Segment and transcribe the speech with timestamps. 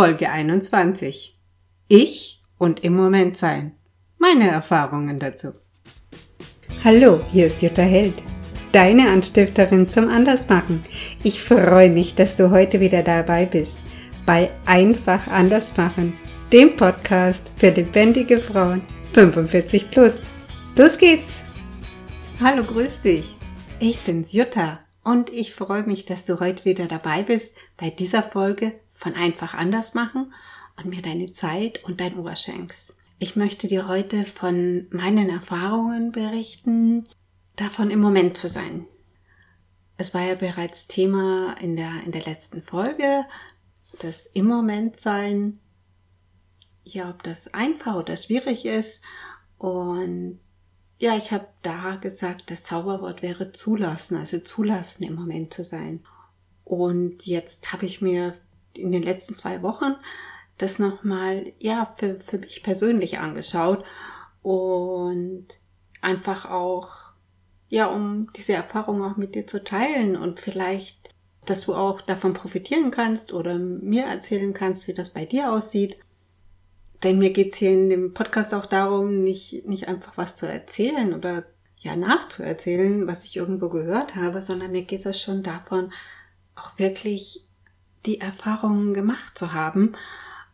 [0.00, 1.38] Folge 21.
[1.86, 3.72] Ich und im Moment sein.
[4.16, 5.48] Meine Erfahrungen dazu.
[6.82, 8.22] Hallo, hier ist Jutta Held,
[8.72, 10.82] deine Anstifterin zum Andersmachen.
[11.22, 13.78] Ich freue mich, dass du heute wieder dabei bist
[14.24, 16.14] bei Einfach Andersmachen,
[16.50, 18.80] dem Podcast für lebendige Frauen
[19.12, 20.20] 45 plus.
[20.76, 21.42] Los geht's!
[22.42, 23.36] Hallo, grüß dich.
[23.80, 28.22] Ich bin's Jutta und ich freue mich, dass du heute wieder dabei bist bei dieser
[28.22, 30.34] Folge von einfach anders machen
[30.76, 32.94] und mir deine Zeit und dein Ohr schenkst.
[33.18, 37.04] Ich möchte dir heute von meinen Erfahrungen berichten,
[37.56, 38.86] davon im Moment zu sein.
[39.96, 43.24] Es war ja bereits Thema in der, in der letzten Folge,
[44.00, 45.60] das im Moment sein,
[46.84, 49.02] ja, ob das einfach oder schwierig ist.
[49.56, 50.40] Und
[50.98, 56.04] ja, ich habe da gesagt, das Zauberwort wäre zulassen, also zulassen im Moment zu sein.
[56.64, 58.36] Und jetzt habe ich mir
[58.76, 59.94] in den letzten zwei Wochen
[60.58, 63.84] das nochmal, ja, für, für mich persönlich angeschaut
[64.42, 65.46] und
[66.00, 67.12] einfach auch,
[67.68, 71.14] ja, um diese Erfahrung auch mit dir zu teilen und vielleicht,
[71.46, 75.98] dass du auch davon profitieren kannst oder mir erzählen kannst, wie das bei dir aussieht.
[77.02, 81.14] Denn mir geht's hier in dem Podcast auch darum, nicht, nicht einfach was zu erzählen
[81.14, 81.44] oder
[81.78, 85.92] ja nachzuerzählen, was ich irgendwo gehört habe, sondern mir geht es schon davon,
[86.54, 87.46] auch wirklich
[88.06, 89.94] die Erfahrungen gemacht zu haben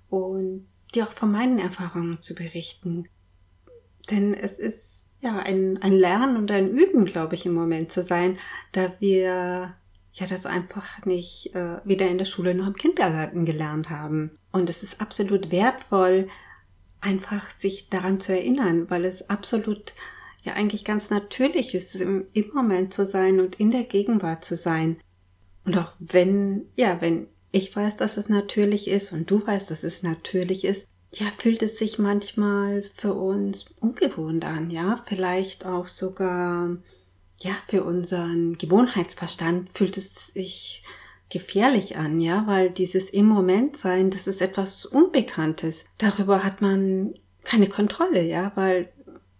[0.08, 3.08] und dir auch von meinen Erfahrungen zu berichten.
[4.10, 8.02] Denn es ist ja ein, ein Lernen und ein Üben, glaube ich, im Moment zu
[8.02, 8.38] sein,
[8.72, 9.74] da wir
[10.12, 14.38] ja das einfach nicht äh, weder in der Schule noch im Kindergarten gelernt haben.
[14.52, 16.28] Und es ist absolut wertvoll,
[17.00, 19.94] einfach sich daran zu erinnern, weil es absolut
[20.42, 24.56] ja eigentlich ganz natürlich ist, im, im Moment zu sein und in der Gegenwart zu
[24.56, 24.98] sein.
[25.64, 29.82] Und auch wenn, ja, wenn ich weiß, dass es natürlich ist und du weißt, dass
[29.82, 35.86] es natürlich ist, ja, fühlt es sich manchmal für uns ungewohnt an, ja, vielleicht auch
[35.86, 36.76] sogar,
[37.40, 40.82] ja, für unseren Gewohnheitsverstand fühlt es sich
[41.30, 45.86] gefährlich an, ja, weil dieses im Moment sein, das ist etwas Unbekanntes.
[45.98, 47.14] Darüber hat man
[47.44, 48.92] keine Kontrolle, ja, weil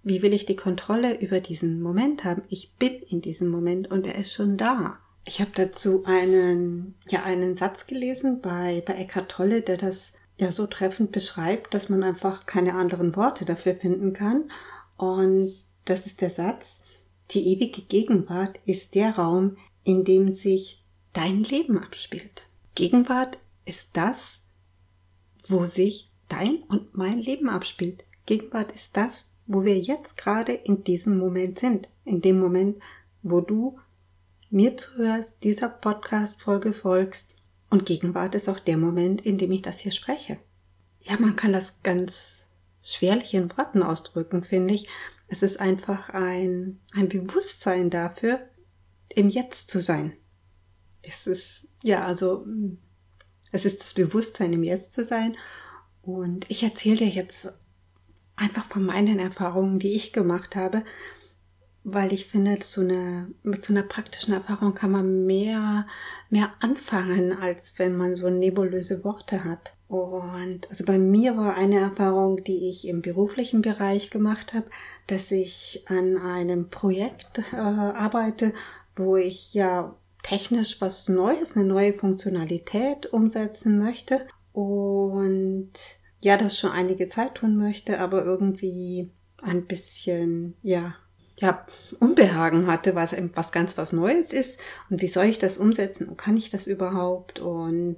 [0.02, 2.42] wie will ich die Kontrolle über diesen Moment haben?
[2.48, 4.98] Ich bin in diesem Moment und er ist schon da.
[5.26, 10.53] Ich habe dazu einen, ja, einen Satz gelesen bei, bei Eckhart Tolle, der das ja
[10.53, 14.50] so treffend beschreibt, dass man einfach keine anderen Worte dafür finden kann.
[14.97, 15.53] Und
[15.84, 16.81] das ist der Satz,
[17.32, 22.47] die ewige Gegenwart ist der Raum, in dem sich dein Leben abspielt.
[22.76, 24.42] Gegenwart ist das,
[25.48, 28.04] wo sich dein und mein Leben abspielt.
[28.26, 31.88] Gegenwart ist das, wo wir jetzt gerade in diesem Moment sind.
[32.04, 32.81] In dem Moment,
[33.22, 33.78] wo du
[34.56, 37.28] mir zuhörst, dieser Podcast-Folge folgst
[37.68, 40.38] und Gegenwart ist auch der Moment, in dem ich das hier spreche.
[41.00, 42.48] Ja, man kann das ganz
[42.82, 44.88] schwerlich in Worten ausdrücken, finde ich.
[45.28, 48.48] Es ist einfach ein, ein Bewusstsein dafür,
[49.10, 50.14] im Jetzt zu sein.
[51.02, 52.46] Es ist, ja, also,
[53.52, 55.36] es ist das Bewusstsein, im Jetzt zu sein.
[56.00, 57.52] Und ich erzähle dir jetzt
[58.36, 60.82] einfach von meinen Erfahrungen, die ich gemacht habe,
[61.88, 65.86] weil ich finde, so eine, mit so einer praktischen Erfahrung kann man mehr,
[66.30, 69.76] mehr anfangen, als wenn man so nebulöse Worte hat.
[69.86, 74.66] Und also bei mir war eine Erfahrung, die ich im beruflichen Bereich gemacht habe,
[75.06, 78.53] dass ich an einem Projekt äh, arbeite,
[78.97, 85.70] wo ich ja technisch was Neues, eine neue Funktionalität umsetzen möchte und
[86.20, 90.97] ja, das schon einige Zeit tun möchte, aber irgendwie ein bisschen, ja,
[91.38, 91.66] ja,
[92.00, 94.58] Unbehagen hatte, was was ganz was Neues ist.
[94.91, 96.08] Und wie soll ich das umsetzen?
[96.08, 97.41] Und kann ich das überhaupt?
[97.41, 97.97] Und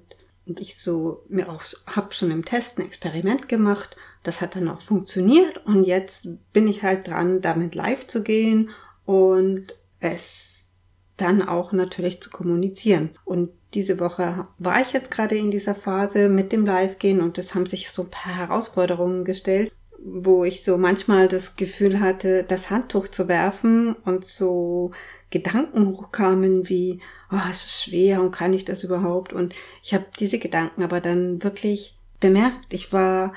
[0.48, 4.68] und ich so mir auch habe schon im Test ein Experiment gemacht, das hat dann
[4.68, 5.64] auch funktioniert.
[5.66, 8.70] Und jetzt bin ich halt dran, damit live zu gehen
[9.04, 10.70] und es
[11.18, 13.10] dann auch natürlich zu kommunizieren.
[13.26, 17.54] Und diese Woche war ich jetzt gerade in dieser Phase mit dem Live-Gehen und es
[17.54, 19.70] haben sich so ein paar Herausforderungen gestellt
[20.04, 24.92] wo ich so manchmal das Gefühl hatte, das Handtuch zu werfen und so
[25.30, 27.00] Gedanken hochkamen wie,
[27.30, 29.32] oh, es ist schwer und kann ich das überhaupt?
[29.32, 32.72] Und ich habe diese Gedanken aber dann wirklich bemerkt.
[32.72, 33.34] Ich war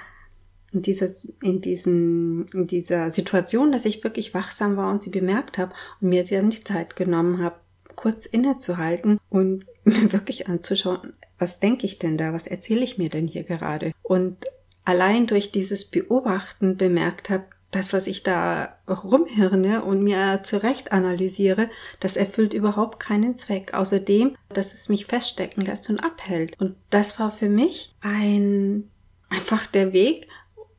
[0.71, 1.09] in dieser,
[1.41, 6.09] in diesem, in dieser Situation, dass ich wirklich wachsam war und sie bemerkt habe und
[6.09, 7.55] mir dann die Zeit genommen habe,
[7.95, 13.09] kurz innezuhalten und mir wirklich anzuschauen, was denke ich denn da, was erzähle ich mir
[13.09, 13.91] denn hier gerade?
[14.03, 14.37] Und
[14.85, 21.69] allein durch dieses Beobachten bemerkt habe, das, was ich da rumhirne und mir zurecht analysiere,
[22.01, 23.73] das erfüllt überhaupt keinen Zweck.
[23.73, 26.59] Außerdem, dass es mich feststecken lässt und abhält.
[26.59, 28.89] Und das war für mich ein,
[29.29, 30.27] einfach der Weg,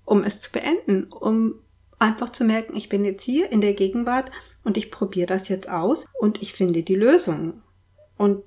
[0.05, 1.55] um es zu beenden, um
[1.99, 4.31] einfach zu merken, ich bin jetzt hier in der Gegenwart
[4.65, 7.63] und ich probiere das jetzt aus und ich finde die Lösung.
[8.19, 8.45] Und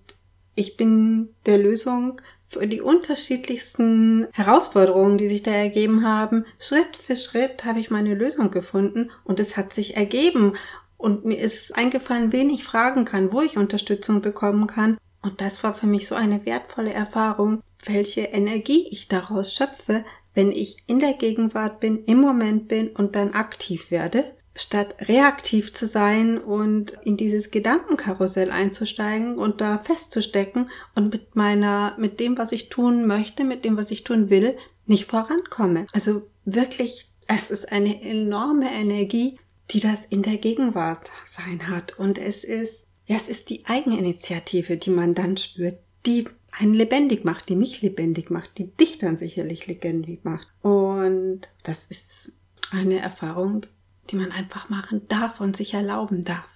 [0.56, 2.22] ich bin der Lösung
[2.64, 6.46] die unterschiedlichsten Herausforderungen, die sich da ergeben haben.
[6.60, 10.54] Schritt für Schritt habe ich meine Lösung gefunden und es hat sich ergeben.
[10.98, 14.98] Und mir ist eingefallen, wen ich fragen kann, wo ich Unterstützung bekommen kann.
[15.22, 20.52] Und das war für mich so eine wertvolle Erfahrung, welche Energie ich daraus schöpfe, wenn
[20.52, 25.86] ich in der Gegenwart bin, im Moment bin und dann aktiv werde statt reaktiv zu
[25.86, 32.54] sein und in dieses Gedankenkarussell einzusteigen und da festzustecken und mit meiner, mit dem, was
[32.54, 35.88] ich tun möchte, mit dem, was ich tun will, nicht vorankomme.
[35.92, 39.40] Also wirklich, es ist eine enorme Energie,
[39.72, 42.00] die das in der Gegenwart sein hat.
[42.00, 47.26] Und es ist, ja, es ist die Eigeninitiative, die man dann spürt, die einen lebendig
[47.26, 50.48] macht, die mich lebendig macht, die dich dann sicherlich lebendig macht.
[50.62, 52.32] Und das ist
[52.72, 53.66] eine Erfahrung,
[54.10, 56.50] die man einfach machen darf und sich erlauben darf.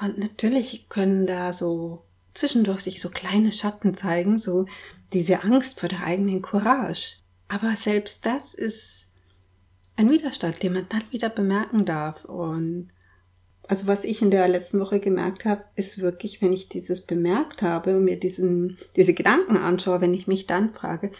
[0.00, 2.04] Und natürlich können da so
[2.34, 4.66] zwischendurch sich so kleine Schatten zeigen, so
[5.12, 7.18] diese Angst vor der eigenen Courage.
[7.48, 9.12] Aber selbst das ist
[9.96, 12.24] ein Widerstand, den man dann wieder bemerken darf.
[12.24, 12.90] Und
[13.68, 17.62] also was ich in der letzten Woche gemerkt habe, ist wirklich, wenn ich dieses bemerkt
[17.62, 21.12] habe und mir diesen, diese Gedanken anschaue, wenn ich mich dann frage,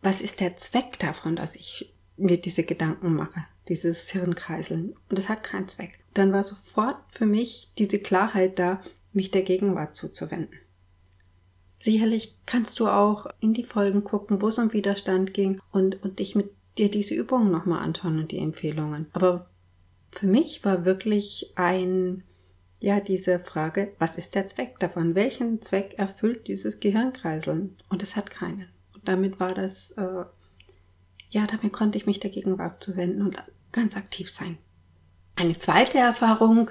[0.00, 3.44] was ist der Zweck davon, dass ich mir diese Gedanken mache?
[3.68, 4.94] Dieses Hirnkreiseln.
[5.08, 5.98] Und es hat keinen Zweck.
[6.14, 8.80] Dann war sofort für mich diese Klarheit da,
[9.12, 10.58] mich der Gegenwart zuzuwenden.
[11.80, 16.18] Sicherlich kannst du auch in die Folgen gucken, wo es um Widerstand ging und, und
[16.18, 19.06] dich mit dir diese Übungen nochmal anschauen und die Empfehlungen.
[19.12, 19.48] Aber
[20.10, 22.24] für mich war wirklich ein,
[22.80, 25.14] ja, diese Frage, was ist der Zweck davon?
[25.14, 27.76] Welchen Zweck erfüllt dieses Gehirnkreiseln?
[27.88, 28.68] Und es hat keinen.
[28.94, 30.24] Und damit war das, äh,
[31.30, 33.36] ja, damit konnte ich mich der Gegenwart zuwenden und
[33.72, 34.58] ganz aktiv sein.
[35.36, 36.70] Eine zweite Erfahrung,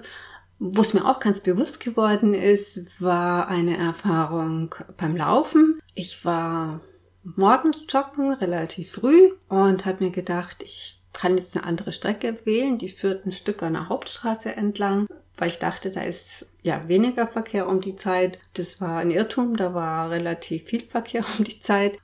[0.60, 5.80] wo es mir auch ganz bewusst geworden ist, war eine Erfahrung beim Laufen.
[5.94, 6.82] Ich war
[7.24, 12.78] morgens joggen, relativ früh und habe mir gedacht, ich kann jetzt eine andere Strecke wählen.
[12.78, 15.08] Die führt ein Stück an der Hauptstraße entlang,
[15.38, 18.40] weil ich dachte, da ist ja weniger Verkehr um die Zeit.
[18.54, 22.00] Das war ein Irrtum, da war relativ viel Verkehr um die Zeit.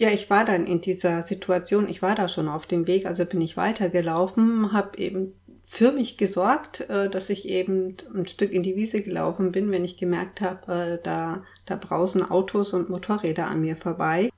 [0.00, 3.24] Ja, ich war dann in dieser Situation, ich war da schon auf dem Weg, also
[3.24, 5.34] bin ich weitergelaufen, habe eben
[5.64, 9.84] für mich gesorgt, äh, dass ich eben ein Stück in die Wiese gelaufen bin, wenn
[9.84, 14.30] ich gemerkt habe, äh, da, da brausen Autos und Motorräder an mir vorbei.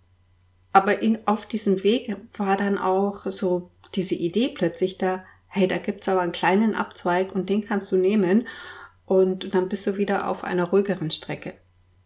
[0.72, 5.76] Aber in, auf diesem Weg war dann auch so diese Idee plötzlich da, hey, da
[5.76, 8.48] gibt's aber einen kleinen Abzweig und den kannst du nehmen
[9.04, 11.54] und dann bist du wieder auf einer ruhigeren Strecke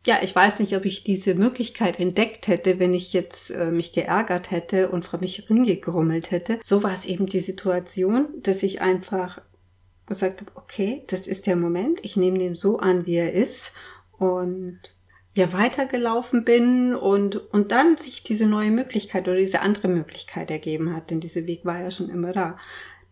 [0.07, 3.93] ja, ich weiß nicht, ob ich diese Möglichkeit entdeckt hätte, wenn ich jetzt äh, mich
[3.93, 6.61] geärgert hätte und vor mich ringegrummelt hätte.
[6.63, 9.41] So war es eben die Situation, dass ich einfach
[10.07, 13.73] gesagt habe, okay, das ist der Moment, ich nehme den so an, wie er ist
[14.19, 14.79] und
[15.33, 20.95] ja weitergelaufen bin und, und dann sich diese neue Möglichkeit oder diese andere Möglichkeit ergeben
[20.95, 22.59] hat, denn dieser Weg war ja schon immer da.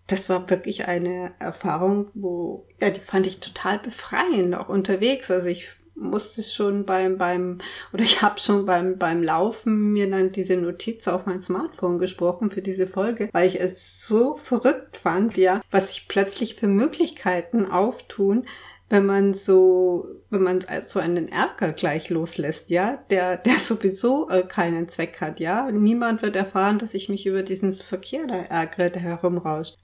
[0.07, 5.31] Das war wirklich eine Erfahrung, wo, ja, die fand ich total befreiend, auch unterwegs.
[5.31, 7.59] Also ich musste schon beim, beim,
[7.93, 12.51] oder ich habe schon beim, beim Laufen mir dann diese Notiz auf mein Smartphone gesprochen
[12.51, 17.67] für diese Folge, weil ich es so verrückt fand, ja, was sich plötzlich für Möglichkeiten
[17.67, 18.47] auftun,
[18.89, 24.43] wenn man so, wenn man so einen Ärger gleich loslässt, ja, der, der sowieso äh,
[24.43, 25.71] keinen Zweck hat, ja.
[25.71, 29.79] Niemand wird erfahren, dass ich mich über diesen Verkehr da ärgere, der herumrauscht.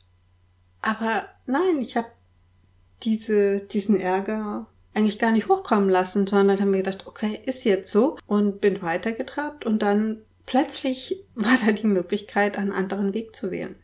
[0.83, 2.09] Aber nein, ich habe
[3.03, 7.93] diese, diesen Ärger eigentlich gar nicht hochkommen lassen, sondern habe mir gedacht, okay, ist jetzt
[7.93, 13.51] so und bin weitergetrabt und dann plötzlich war da die Möglichkeit, einen anderen Weg zu
[13.51, 13.77] wählen.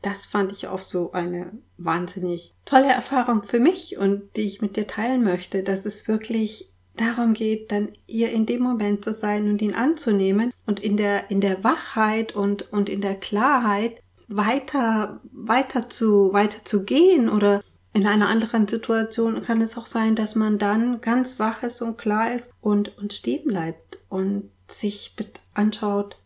[0.00, 4.76] Das fand ich auch so eine wahnsinnig tolle Erfahrung für mich und die ich mit
[4.76, 9.48] dir teilen möchte, dass es wirklich darum geht, dann ihr in dem Moment zu sein
[9.50, 15.20] und ihn anzunehmen und in der, in der Wachheit und, und in der Klarheit weiter,
[15.32, 20.34] weiter zu, weiter zu gehen oder in einer anderen Situation kann es auch sein, dass
[20.34, 25.14] man dann ganz wach ist und klar ist und, und stehen bleibt und sich
[25.54, 26.20] anschaut,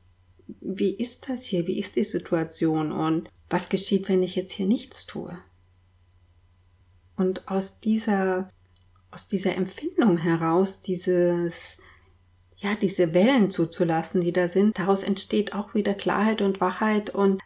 [0.61, 4.67] wie ist das hier, wie ist die Situation und was geschieht, wenn ich jetzt hier
[4.67, 5.39] nichts tue.
[7.17, 8.51] Und aus dieser,
[9.11, 11.79] aus dieser Empfindung heraus, dieses,
[12.57, 17.41] ja, diese Wellen zuzulassen, die da sind, daraus entsteht auch wieder Klarheit und Wachheit und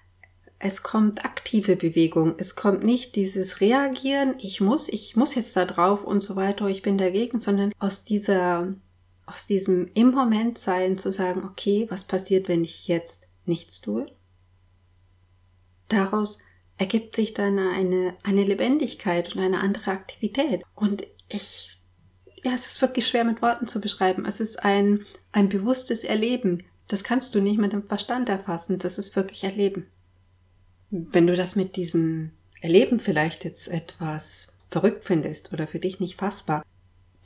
[0.59, 2.35] es kommt aktive Bewegung.
[2.39, 6.67] Es kommt nicht dieses Reagieren, ich muss, ich muss jetzt da drauf und so weiter,
[6.67, 8.75] ich bin dagegen, sondern aus dieser,
[9.27, 14.07] aus diesem im Moment sein zu sagen, okay, was passiert, wenn ich jetzt nichts tue?
[15.89, 16.39] Daraus
[16.79, 20.63] ergibt sich dann eine, eine Lebendigkeit und eine andere Aktivität.
[20.75, 21.81] Und ich,
[22.43, 24.25] ja, es ist wirklich schwer mit Worten zu beschreiben.
[24.25, 26.65] Es ist ein, ein bewusstes Erleben.
[26.89, 28.79] Das kannst du nicht mit dem Verstand erfassen.
[28.79, 29.87] Das ist wirklich Erleben.
[31.13, 36.17] Wenn du das mit diesem Erleben vielleicht jetzt etwas verrückt findest oder für dich nicht
[36.17, 36.65] fassbar,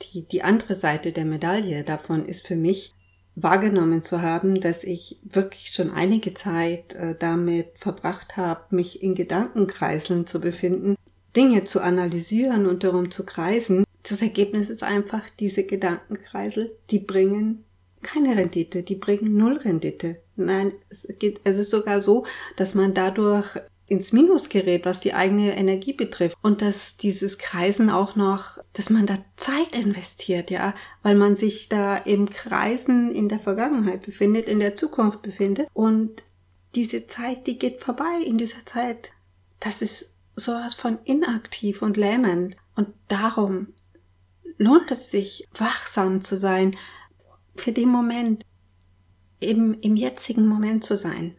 [0.01, 2.93] die, die andere Seite der Medaille davon ist für mich
[3.35, 9.15] wahrgenommen zu haben, dass ich wirklich schon einige Zeit äh, damit verbracht habe, mich in
[9.15, 10.95] Gedankenkreiseln zu befinden,
[11.35, 13.85] Dinge zu analysieren und darum zu kreisen.
[14.03, 17.63] Das Ergebnis ist einfach, diese Gedankenkreisel, die bringen
[18.01, 20.17] keine Rendite, die bringen null Rendite.
[20.35, 23.57] Nein, es geht, es ist sogar so, dass man dadurch
[23.91, 26.37] ins Minus gerät, was die eigene Energie betrifft.
[26.41, 31.67] Und dass dieses Kreisen auch noch, dass man da Zeit investiert, ja, weil man sich
[31.67, 35.67] da im Kreisen in der Vergangenheit befindet, in der Zukunft befindet.
[35.73, 36.23] Und
[36.73, 39.11] diese Zeit, die geht vorbei in dieser Zeit.
[39.59, 42.55] Das ist sowas von inaktiv und lähmend.
[42.77, 43.73] Und darum
[44.57, 46.77] lohnt es sich, wachsam zu sein,
[47.55, 48.45] für den Moment,
[49.39, 51.35] eben im jetzigen Moment zu sein.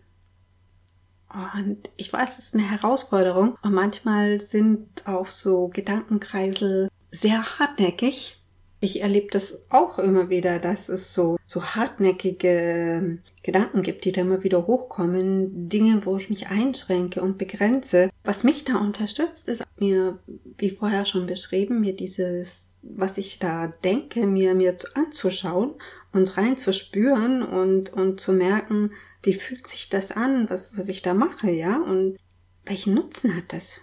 [1.54, 3.56] Und ich weiß, es ist eine Herausforderung.
[3.62, 8.41] Und manchmal sind auch so Gedankenkreisel sehr hartnäckig.
[8.84, 14.22] Ich erlebe das auch immer wieder, dass es so, so hartnäckige Gedanken gibt, die da
[14.22, 15.68] immer wieder hochkommen.
[15.68, 18.10] Dinge, wo ich mich einschränke und begrenze.
[18.24, 20.18] Was mich da unterstützt, ist mir,
[20.58, 25.74] wie vorher schon beschrieben, mir dieses, was ich da denke, mir, mir anzuschauen
[26.12, 28.90] und reinzuspüren und, und zu merken,
[29.22, 32.18] wie fühlt sich das an, was, was ich da mache, ja, und
[32.66, 33.80] welchen Nutzen hat das?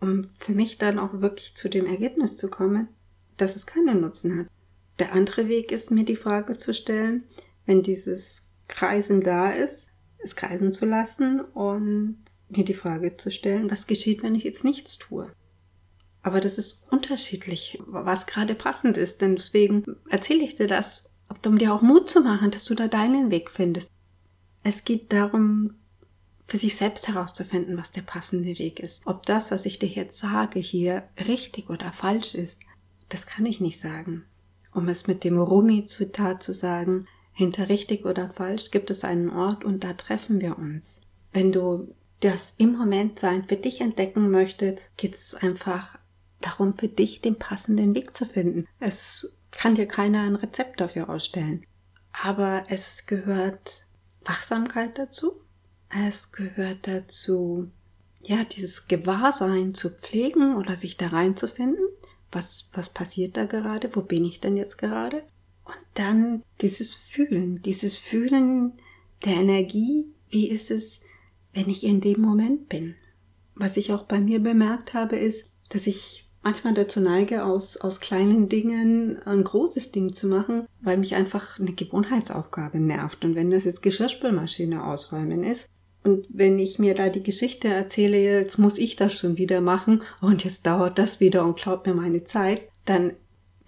[0.00, 2.88] Um für mich dann auch wirklich zu dem Ergebnis zu kommen,
[3.42, 4.46] dass es keinen Nutzen hat.
[4.98, 7.24] Der andere Weg ist, mir die Frage zu stellen,
[7.66, 12.18] wenn dieses Kreisen da ist, es kreisen zu lassen und
[12.48, 15.32] mir die Frage zu stellen, was geschieht, wenn ich jetzt nichts tue?
[16.22, 21.12] Aber das ist unterschiedlich, was gerade passend ist, denn deswegen erzähle ich dir das,
[21.44, 23.90] um dir auch Mut zu machen, dass du da deinen Weg findest.
[24.62, 25.74] Es geht darum,
[26.46, 29.02] für sich selbst herauszufinden, was der passende Weg ist.
[29.06, 32.60] Ob das, was ich dir jetzt sage, hier richtig oder falsch ist,
[33.12, 34.24] das kann ich nicht sagen.
[34.72, 39.64] Um es mit dem Rumi-Zitat zu sagen, hinter richtig oder falsch gibt es einen Ort
[39.64, 41.00] und da treffen wir uns.
[41.32, 45.98] Wenn du das im Moment sein für dich entdecken möchtest, geht es einfach
[46.40, 48.66] darum, für dich den passenden Weg zu finden.
[48.80, 51.66] Es kann dir keiner ein Rezept dafür ausstellen.
[52.12, 53.86] Aber es gehört
[54.24, 55.40] Wachsamkeit dazu.
[55.88, 57.70] Es gehört dazu,
[58.22, 61.84] ja, dieses Gewahrsein zu pflegen oder sich da reinzufinden.
[62.32, 63.94] Was, was passiert da gerade?
[63.94, 65.22] Wo bin ich denn jetzt gerade?
[65.64, 68.72] Und dann dieses Fühlen, dieses Fühlen
[69.24, 70.06] der Energie.
[70.28, 71.00] Wie ist es,
[71.52, 72.96] wenn ich in dem Moment bin?
[73.54, 78.00] Was ich auch bei mir bemerkt habe, ist, dass ich manchmal dazu neige, aus, aus
[78.00, 83.24] kleinen Dingen ein großes Ding zu machen, weil mich einfach eine Gewohnheitsaufgabe nervt.
[83.24, 85.68] Und wenn das jetzt Geschirrspülmaschine ausräumen ist,
[86.04, 90.02] und wenn ich mir da die Geschichte erzähle, jetzt muss ich das schon wieder machen
[90.20, 93.12] und jetzt dauert das wieder und klaut mir meine Zeit, dann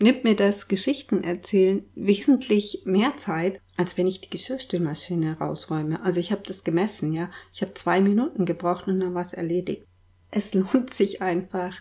[0.00, 6.02] nimmt mir das Geschichtenerzählen wesentlich mehr Zeit, als wenn ich die Geschirrspülmaschine rausräume.
[6.02, 7.30] Also ich habe das gemessen, ja.
[7.52, 9.84] Ich habe zwei Minuten gebraucht und dann war es erledigt.
[10.30, 11.76] Es lohnt sich einfach,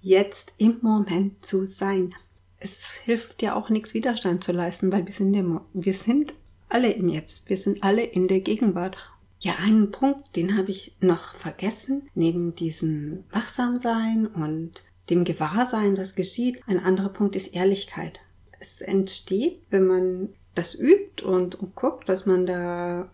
[0.00, 2.14] jetzt im Moment zu sein.
[2.58, 6.34] Es hilft ja auch nichts Widerstand zu leisten, weil wir sind, im, wir sind
[6.68, 7.48] alle im Jetzt.
[7.48, 8.96] Wir sind alle in der Gegenwart.
[9.42, 12.08] Ja, einen Punkt, den habe ich noch vergessen.
[12.14, 16.62] Neben diesem Wachsamsein und dem Gewahrsein, was geschieht.
[16.68, 18.20] Ein anderer Punkt ist Ehrlichkeit.
[18.60, 23.10] Es entsteht, wenn man das übt und, und guckt, was man da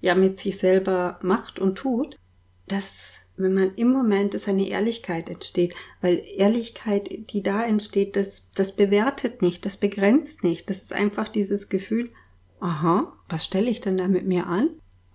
[0.00, 2.16] ja mit sich selber macht und tut,
[2.68, 8.52] dass wenn man im Moment ist eine Ehrlichkeit entsteht, weil Ehrlichkeit, die da entsteht, das,
[8.54, 10.70] das bewertet nicht, das begrenzt nicht.
[10.70, 12.12] Das ist einfach dieses Gefühl,
[12.60, 14.70] aha, was stelle ich denn da mit mir an?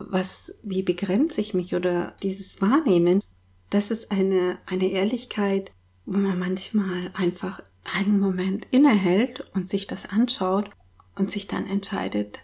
[0.09, 3.21] Was, wie begrenze ich mich oder dieses Wahrnehmen?
[3.69, 5.71] Das ist eine, eine Ehrlichkeit,
[6.05, 10.69] wo man manchmal einfach einen Moment innehält und sich das anschaut
[11.15, 12.39] und sich dann entscheidet,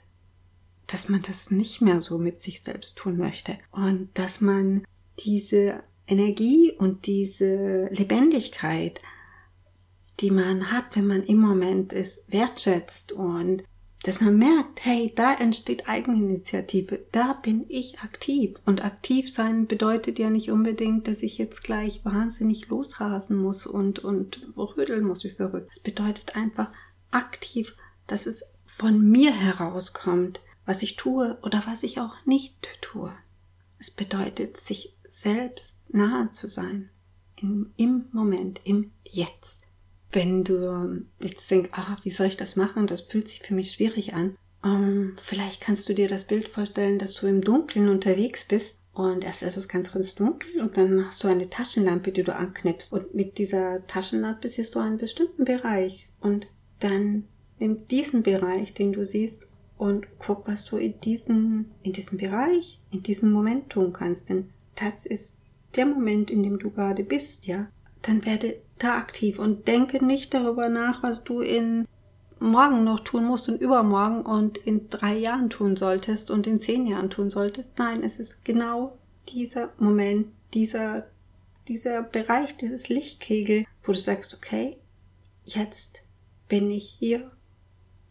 [0.88, 4.86] dass man das nicht mehr so mit sich selbst tun möchte und dass man
[5.20, 9.02] diese Energie und diese Lebendigkeit,
[10.22, 13.64] die man hat, wenn man im Moment ist, wertschätzt und
[14.08, 18.56] dass man merkt, hey, da entsteht Eigeninitiative, da bin ich aktiv.
[18.66, 24.00] Und aktiv sein bedeutet ja nicht unbedingt, dass ich jetzt gleich wahnsinnig losrasen muss und,
[24.00, 25.72] und rödeln muss wie verrückt.
[25.72, 26.72] Es bedeutet einfach
[27.12, 27.76] aktiv,
[28.08, 33.12] dass es von mir herauskommt, was ich tue oder was ich auch nicht tue.
[33.78, 36.90] Es bedeutet, sich selbst nahe zu sein.
[37.42, 39.67] Im, im Moment, im Jetzt.
[40.12, 42.88] Wenn du jetzt denkst, ah, wie soll ich das machen?
[42.88, 44.38] Das fühlt sich für mich schwierig an.
[44.64, 49.24] Ähm, vielleicht kannst du dir das Bild vorstellen, dass du im Dunkeln unterwegs bist und
[49.24, 52.92] erst ist es ganz, ganz dunkel und dann hast du eine Taschenlampe, die du anknipst.
[52.92, 56.10] Und mit dieser Taschenlampe siehst du einen bestimmten Bereich.
[56.20, 56.48] Und
[56.80, 57.26] dann
[57.60, 59.48] nimm diesen Bereich, den du siehst,
[59.78, 64.30] und guck, was du in diesem, in diesem Bereich, in diesem Moment tun kannst.
[64.30, 65.38] Denn das ist
[65.76, 67.68] der Moment, in dem du gerade bist, ja.
[68.02, 71.88] Dann werde da aktiv und denke nicht darüber nach, was du in
[72.40, 76.86] morgen noch tun musst und übermorgen und in drei Jahren tun solltest und in zehn
[76.86, 77.72] Jahren tun solltest.
[77.78, 78.98] Nein, es ist genau
[79.30, 81.08] dieser Moment, dieser,
[81.68, 84.78] dieser Bereich, dieses Lichtkegel, wo du sagst, okay,
[85.46, 86.04] jetzt
[86.48, 87.32] bin ich hier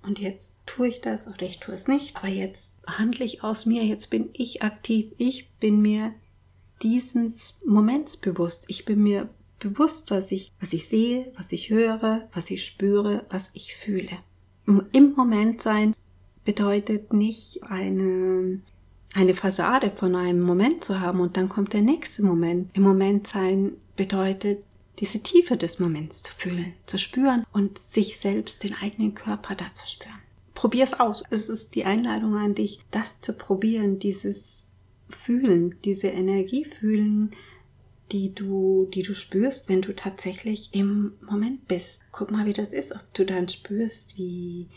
[0.03, 3.67] und jetzt tue ich das oder ich tue es nicht, aber jetzt handle ich aus
[3.67, 6.15] mir, jetzt bin ich aktiv, ich bin mir
[6.83, 9.29] dieses Moments bewusst, ich bin mir
[9.59, 14.19] bewusst, was ich, was ich sehe, was ich höre, was ich spüre, was ich fühle.
[14.67, 15.95] Im Moment sein
[16.45, 18.61] bedeutet nicht eine,
[19.15, 22.71] eine Fassade von einem Moment zu haben und dann kommt der nächste Moment.
[22.75, 24.63] Im Moment sein bedeutet
[24.99, 29.73] diese Tiefe des Moments zu fühlen, zu spüren und sich selbst, den eigenen Körper da
[29.75, 30.19] zu spüren.
[30.55, 31.23] Probier's aus.
[31.31, 34.71] Es ist die Einladung an dich, das zu probieren, dieses
[35.09, 37.31] Fühlen, diese Energie fühlen,
[38.13, 42.03] die du, die du spürst, wenn du tatsächlich im Moment bist.
[42.13, 44.69] Guck mal, wie das ist, ob du dann spürst, wie,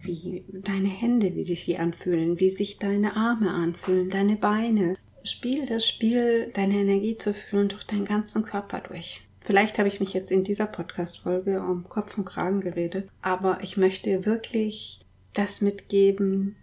[0.00, 4.96] wie deine Hände, wie sich sie anfühlen, wie sich deine Arme anfühlen, deine Beine.
[5.22, 9.22] Spiel das Spiel, deine Energie zu fühlen durch deinen ganzen Körper durch.
[9.42, 13.76] Vielleicht habe ich mich jetzt in dieser Podcast-Folge um Kopf und Kragen geredet, aber ich
[13.76, 15.00] möchte wirklich
[15.32, 16.56] das mitgeben,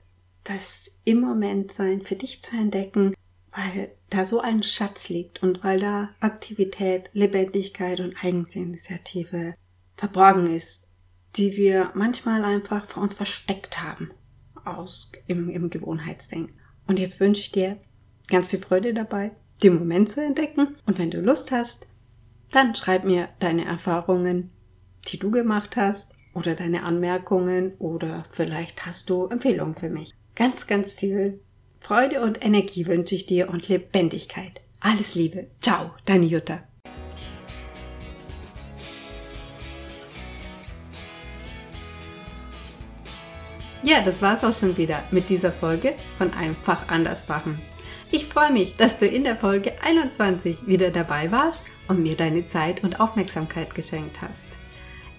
[0.43, 3.13] das im Moment sein für dich zu entdecken,
[3.55, 9.55] weil da so ein Schatz liegt und weil da Aktivität, Lebendigkeit und Eigeninitiative
[9.95, 10.89] verborgen ist,
[11.35, 14.11] die wir manchmal einfach vor uns versteckt haben
[14.63, 16.59] aus im, im Gewohnheitsdenken.
[16.87, 17.77] Und jetzt wünsche ich dir
[18.27, 19.31] ganz viel Freude dabei,
[19.63, 20.77] den Moment zu entdecken.
[20.85, 21.87] Und wenn du Lust hast,
[22.51, 24.51] dann schreib mir deine Erfahrungen,
[25.07, 30.13] die du gemacht hast, oder deine Anmerkungen, oder vielleicht hast du Empfehlungen für mich.
[30.35, 31.39] Ganz, ganz viel
[31.79, 34.61] Freude und Energie wünsche ich dir und Lebendigkeit.
[34.79, 35.47] Alles Liebe.
[35.61, 36.63] Ciao, deine Jutta.
[43.83, 47.61] Ja, das war's auch schon wieder mit dieser Folge von Einfach anders machen.
[48.11, 52.45] Ich freue mich, dass du in der Folge 21 wieder dabei warst und mir deine
[52.45, 54.49] Zeit und Aufmerksamkeit geschenkt hast.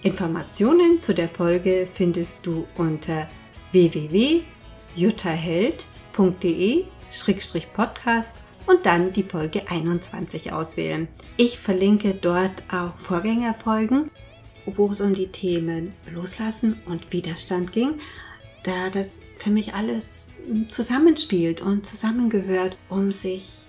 [0.01, 3.29] Informationen zu der Folge findest du unter
[3.71, 11.07] www.juttaheld.com www.podcast und dann die Folge 21 auswählen.
[11.37, 14.11] Ich verlinke dort auch Vorgängerfolgen,
[14.65, 17.95] wo es um die Themen Loslassen und Widerstand ging,
[18.63, 20.31] da das für mich alles
[20.67, 23.67] zusammenspielt und zusammengehört, um sich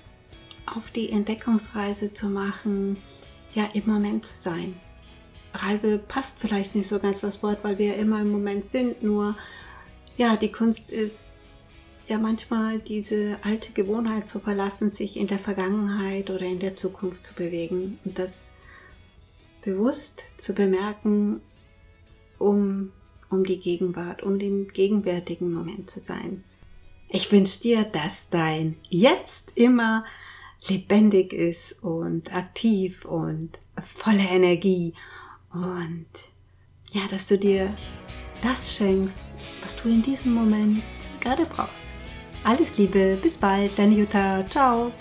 [0.67, 2.99] auf die Entdeckungsreise zu machen,
[3.53, 4.79] ja im Moment zu sein.
[5.55, 9.03] Reise passt vielleicht nicht so ganz das Wort, weil wir ja immer im Moment sind,
[9.03, 9.37] nur
[10.17, 11.33] ja, die Kunst ist
[12.11, 17.23] ja manchmal diese alte Gewohnheit zu verlassen, sich in der Vergangenheit oder in der Zukunft
[17.23, 18.51] zu bewegen und das
[19.63, 21.41] bewusst zu bemerken,
[22.39, 22.93] um,
[23.31, 26.45] um die Gegenwart, um den gegenwärtigen Moment zu sein.
[27.09, 30.05] Ich wünsche dir, dass dein Jetzt immer
[30.69, 34.95] lebendig ist und aktiv und voller Energie
[35.53, 36.07] und
[36.93, 37.75] ja, dass du dir
[38.43, 39.27] das schenkst,
[39.63, 40.83] was du in diesem Moment
[41.21, 41.95] gerade brauchst.
[42.43, 44.93] Alles Liebe, bis bald, deine Jutta, ciao.